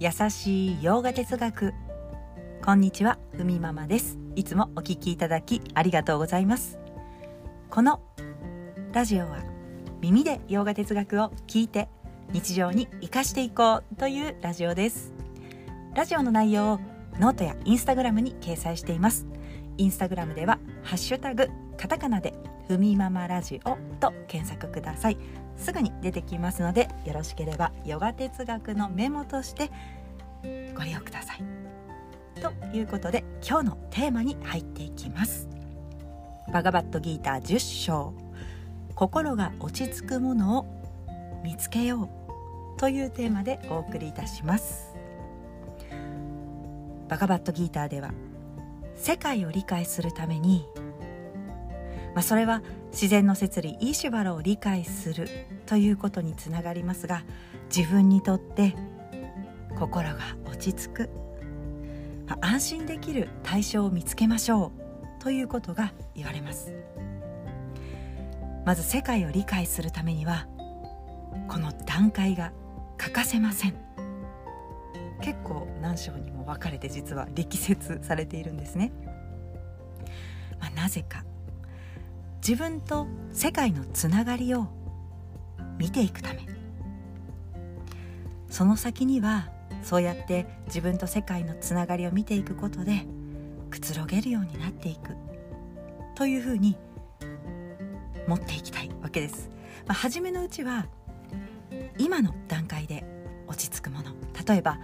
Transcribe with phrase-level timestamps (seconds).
[0.00, 1.74] 優しいヨガ哲学。
[2.64, 4.18] こんにちはふみママです。
[4.34, 6.78] いつもお聞きいただきありがとうございます。
[7.68, 8.00] この
[8.94, 9.44] ラジオは
[10.00, 11.90] 耳でヨガ哲学を聞いて
[12.32, 15.12] 日常に生かしていこうというラジオです。
[15.94, 16.80] ラジオの内容を
[17.18, 19.26] ノートやインスタグラムに掲載しています。
[19.76, 22.32] インスタグラムではハッシュタグカタカナで
[22.68, 25.18] ふみママラジオと検索ください。
[25.56, 29.70] すぐに出てきますのでよろしければヨガ哲学のメモとして
[30.74, 31.44] ご利用ください。
[32.40, 35.48] ということで今日のテーマに入っていきます。
[36.52, 38.14] バガバットギーター10章
[38.94, 44.94] 心が落ち着くものを見つけようというテーマでお送りいたします。
[47.08, 48.12] バガバットギーターでは
[48.94, 50.66] 世界を理解するために
[52.14, 55.28] まあ、それは自然の摂理イシュバラを理解する
[55.66, 57.22] ということにつながりますが
[57.74, 58.74] 自分にとって
[59.78, 61.10] 心が落ち着く、
[62.26, 64.72] まあ、安心できる対象を見つけましょ
[65.20, 66.74] うということが言われます。
[68.64, 70.46] まず世界を理解するためには
[71.48, 72.52] この段階が
[72.98, 73.74] 欠かせません。
[75.20, 78.92] 結構何章にも分かれて実は力説されているんですね、
[80.58, 81.24] まあ、なぜか
[82.40, 84.66] 自分と世界のつながりを
[85.78, 86.46] 見ていくため。
[88.48, 89.48] その先には
[89.82, 93.06] そうやって自分と世界のつながりを見ていくことで
[93.70, 95.16] くつろげるようになっていく。
[96.14, 96.76] というふうに
[98.26, 99.48] 持っていきたいわけです。
[99.86, 100.86] まあ、初めのうちは
[101.98, 103.04] 今の段階で
[103.46, 104.12] 落ち着くもの。
[104.46, 104.78] 例えば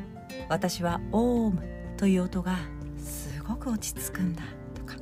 [0.48, 1.62] 「私はオウム」
[1.96, 2.58] という音が
[2.98, 4.42] すごく落ち着くんだ
[4.74, 4.96] とか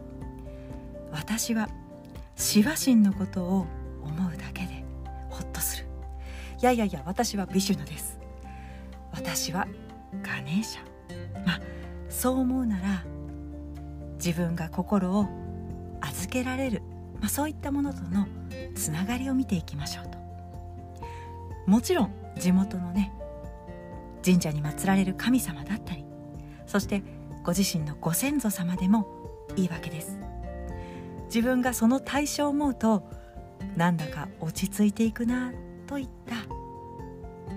[1.12, 1.68] 「私は
[2.40, 3.66] シワ神のことを
[4.02, 4.82] 思うだけで
[5.28, 5.86] ホッとする。
[6.60, 8.18] いやいやいや私はビシュヌです。
[9.12, 9.68] 私は
[10.22, 11.46] ガネーシャ。
[11.46, 11.60] まあ
[12.08, 13.04] そう思うなら
[14.14, 15.26] 自分が心を
[16.00, 16.82] 預けられる、
[17.20, 18.26] まあ、そういったものとの
[18.74, 20.18] つながりを見ていきましょうと。
[21.66, 23.12] もちろん地元のね
[24.24, 26.04] 神社に祀られる神様だったり
[26.66, 27.02] そして
[27.44, 29.06] ご自身のご先祖様でも
[29.56, 30.18] いいわけです。
[31.32, 33.08] 自分がその対象を思うと
[33.76, 35.52] なんだか落ち着いていくな
[35.86, 36.34] といった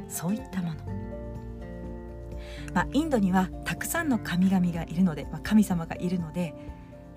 [0.07, 0.75] そういったもの。
[2.73, 6.55] まあ、インドにはたくさんの神々がいるので、まあ、神様がいるので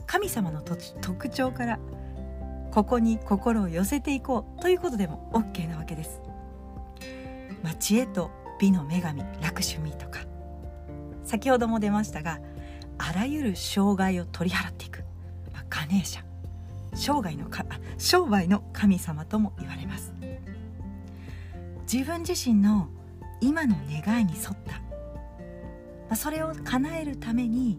[0.07, 1.79] 神様の特徴から
[2.71, 6.21] ここに心を寄せていこうということでも OK なわけです。
[7.63, 8.31] まあ、知恵と
[8.61, 10.21] 美の女神ラクシュミとか。
[11.25, 12.39] 先ほども出ましたが
[12.99, 15.01] あらゆる障害を取り払っていく、
[15.53, 16.26] まあ、ガネーシャ。
[16.97, 17.65] 生涯のか
[17.99, 20.13] 商売の神様とも言われます。
[21.91, 22.89] 自分自身の
[23.41, 24.57] 今の願いに沿っ
[26.09, 26.17] た。
[26.17, 27.79] それを叶えるために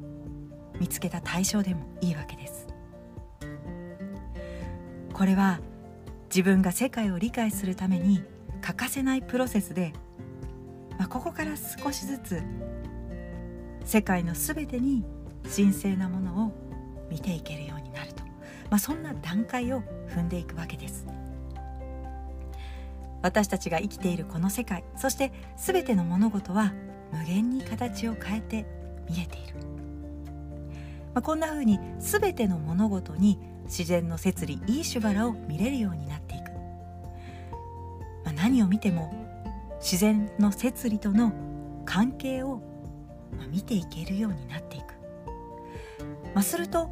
[0.79, 2.67] 見つけた対象でもいいわけです。
[5.13, 5.59] これは
[6.29, 8.23] 自分が世界を理解するために
[8.61, 9.93] 欠かせないプロセスで、
[10.99, 12.43] まあ、ここから少しずつ
[13.83, 15.03] 世界の全てに
[15.55, 18.13] 神聖なものを見ていけるようになる
[18.69, 21.05] まあ、そんな段階を踏んでいくわけです。
[23.21, 26.73] 私たちが生きているこの世界そして全ての物事は
[27.11, 28.65] 無限に形を変えて
[29.09, 29.55] 見えている、
[31.13, 36.51] まあ、こんな風に全ての物事に自然の摂理いいシュバラを見れるようになっていく、
[38.23, 39.11] まあ、何を見ても
[39.79, 41.33] 自然の摂理との
[41.85, 42.61] 関係を
[43.51, 44.93] 見ていけるようになっていく、
[46.33, 46.89] まあ、すると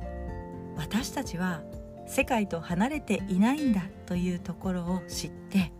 [0.77, 1.61] 私たちは
[2.07, 5.71] 世界と離れていないんだというところを知って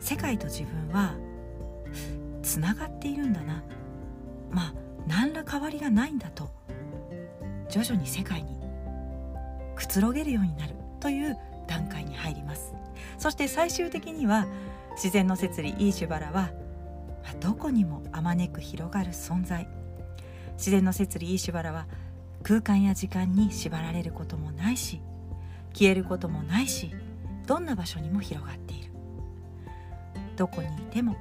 [0.00, 1.14] 世界と自分は
[2.42, 3.62] つながっているんだな。
[4.50, 4.74] まあ
[5.06, 6.50] 何ら変わりがないんだと
[7.68, 8.58] 徐々に世界に
[9.76, 12.74] くつろげるようになるという段階に入ります。
[13.18, 14.46] そして最終的には
[14.92, 16.50] 自然の摂理イーシュバラは
[17.40, 19.68] どこにもあまねく広がる存在。
[20.56, 21.86] 自然の摂理イーシュバラは
[22.42, 25.00] 空間や時間に縛られることもないし
[25.72, 26.94] 消えることもないし
[27.46, 28.88] どんな場所にも広がっている。
[30.38, 31.16] どこにいても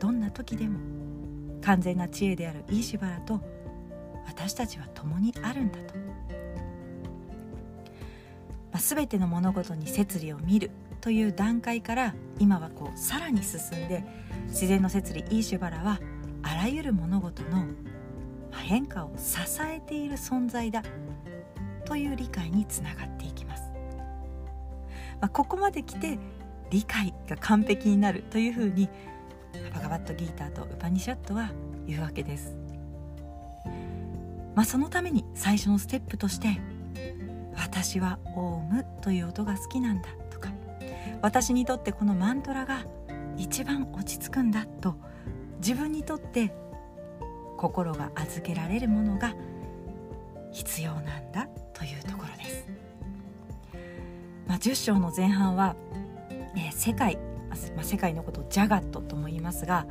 [0.00, 0.78] どんな時でも
[1.60, 3.40] 完全な知恵であるイーシュバラと
[4.26, 5.94] 私たちは共にあるんだと、
[8.72, 10.70] まあ、全ての物事に摂理を見る
[11.00, 14.04] という段階から今はこうさらに進んで
[14.46, 16.00] 自然の摂理イーシュバラは
[16.42, 17.66] あらゆる物事の
[18.56, 20.82] 変化を支えている存在だ
[21.84, 23.62] という理解につながっていきます。
[25.20, 26.18] まあ、ここまで来て
[26.70, 28.88] 理解が完璧になるというふうに
[29.74, 31.50] バガバットギーターとウパニシャットは
[31.86, 32.56] 言うわけです。
[34.54, 36.60] まあ、そのために最初のステップとして
[37.56, 40.50] 「私はオウム」という音が好きなんだとか
[41.22, 42.84] 「私にとってこのマントラが
[43.36, 44.96] 一番落ち着くんだ」と
[45.58, 46.52] 自分にとって
[47.58, 49.34] 心が預けられるものが
[50.50, 52.66] 必要なんだというところです。
[54.46, 55.76] まあ、10章の前半は、
[56.56, 57.18] えー、世界、
[57.76, 59.86] まあ、世界のことをジャガットとも言いますが、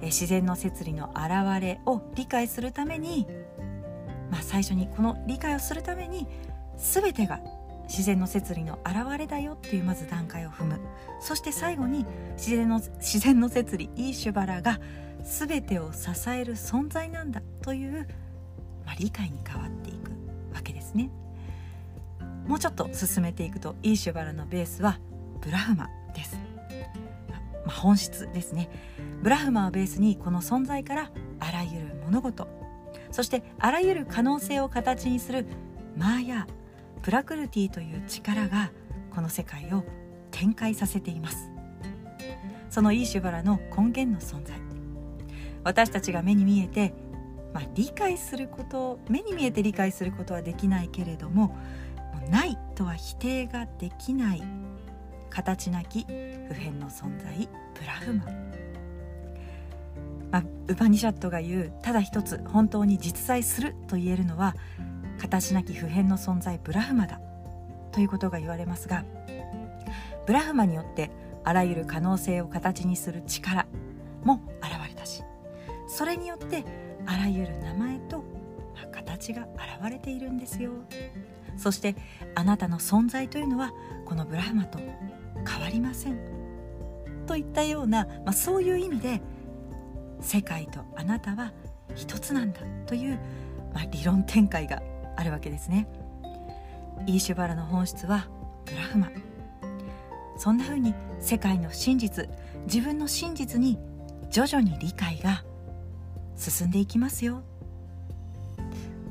[0.00, 3.26] えー、自然の摂理の現れを理解するために
[4.32, 6.26] まあ、最初にこの理解をするために
[6.78, 7.38] 全てが
[7.84, 10.80] 自然の摂理の現れだよっていうまず段階を踏む。
[11.20, 12.06] そして最後に
[12.36, 14.80] 自然の自然の摂理イーシュバラが
[15.22, 18.08] 全てを支える存在なんだという、
[18.84, 20.10] まあ、理解に変わっていく
[20.54, 21.10] わけですね。
[22.46, 24.98] もうちょっと進めていくとイーシュバラのベースは
[25.40, 26.36] ブラフマです、
[27.64, 28.68] まあ、本質ですね。
[29.22, 32.48] ブラフマをベースにこの存在からあらゆる物事
[33.12, 35.46] そしてあらゆる可能性を形にする
[35.96, 36.46] マーヤ
[37.02, 38.70] プラクルティという力が
[39.14, 39.84] この世界を
[40.30, 41.50] 展開させています。
[42.70, 44.56] そのイーシュバラの根源の存在。
[45.64, 46.94] 私たちが目に見えて、
[47.52, 51.56] まあ、理解すること目に見えて理解することはできないけれども
[52.30, 54.42] ないとは否定ができない
[55.30, 58.24] 形なき普遍の存在ブラフマ。
[60.30, 64.56] まあ、ウパニシャットが言うただ一つ本当に実在すると言えるのは
[65.22, 67.20] 形なき普遍の存在ブラフマだ
[67.92, 69.04] ということが言われますが
[70.26, 71.10] ブラフマによって
[71.44, 73.66] あらゆる可能性を形にする力
[74.24, 75.22] も現れたし
[75.86, 76.64] それによって
[77.06, 78.24] あらゆる名前と
[78.90, 79.42] 形が
[79.80, 80.72] 現れているんですよ。
[81.56, 81.94] そして
[82.34, 83.72] あなたの存在というのは
[84.06, 84.78] このブラフマと
[85.46, 86.18] 変わりません
[87.26, 89.20] といったような、まあ、そういう意味で
[90.20, 91.52] 世界とあなたは
[91.94, 93.18] 一つなんだという、
[93.74, 94.82] まあ、理論展開が
[95.16, 95.86] あるわけですね。
[97.06, 98.28] イーシュバラの本質は
[98.64, 99.10] ブラフマ。
[100.36, 102.28] そんな風に世界の真実
[102.66, 103.78] 自分の真実に
[104.30, 105.44] 徐々に理解が
[106.36, 107.42] 進んでいきますよ。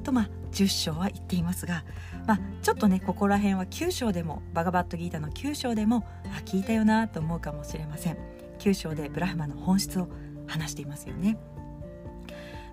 [0.04, 1.84] とまあ10章は言っていますが、
[2.28, 8.18] まあ、ちょっとねここら辺は9章でもバガバットギータの9章でもあ聞いたよなと思うかもしれません。
[8.60, 10.08] 9章でブラフマの本質を
[10.48, 11.38] 話していますよね。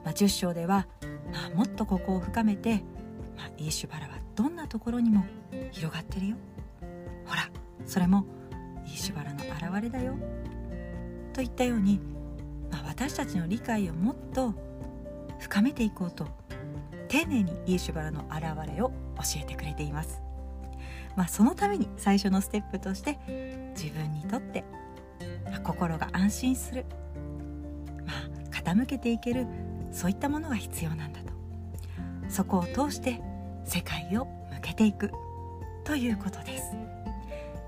[0.05, 0.87] まあ、10章では、
[1.33, 2.83] まあ、もっとここを深めて、
[3.39, 5.25] まあ、イーシュバラはどんなところにも
[5.71, 6.37] 広がってるよ。
[7.25, 7.49] ほら
[7.87, 8.27] それも
[8.85, 10.17] イーシュバラの現れだよ。
[11.33, 12.01] といったように、
[12.71, 14.53] まあ、私たちの理解をもっと
[15.39, 16.27] 深めていこうと
[17.07, 20.21] 丁寧にイーシュバラの現れを教えてくれています。
[21.15, 23.19] まあ、そのために最初のステップとして
[23.77, 24.65] 自分にとって
[25.65, 26.85] 心が安心する
[28.05, 29.47] まあ傾けていける
[29.91, 31.29] そういったものが必要なんだと。
[32.29, 33.21] そこを通して
[33.69, 35.13] 世界を向けていく。
[35.85, 36.73] ということです。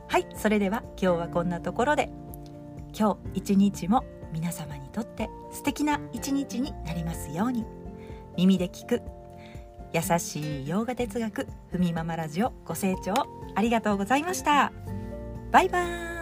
[0.09, 2.11] はいそれでは今日はこんなところで。
[2.99, 7.65] 今日一日も皆様にとって素敵な一日になりますように。
[8.37, 9.03] 耳で聞く。
[9.93, 11.47] 優しい洋画哲学。
[11.71, 13.15] ふみママラジオご清聴
[13.55, 14.73] ありがとうございました。
[15.53, 16.20] バイバーイ。